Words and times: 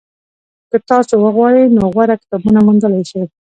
که 0.69 0.77
تاسو 0.89 1.13
وغواړئ 1.25 1.63
نو 1.75 1.81
غوره 1.93 2.15
کتابونه 2.21 2.59
موندلی 2.65 3.03
شئ. 3.09 3.23